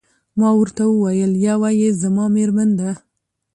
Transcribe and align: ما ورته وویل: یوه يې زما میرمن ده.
ما 0.39 0.49
ورته 0.59 0.83
وویل: 0.89 1.31
یوه 1.47 1.69
يې 1.81 1.89
زما 2.01 2.25
میرمن 2.35 2.69
ده. 2.79 2.89